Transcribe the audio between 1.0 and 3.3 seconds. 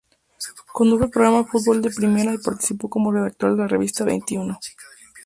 el programa "Fútbol de Primera" y participó como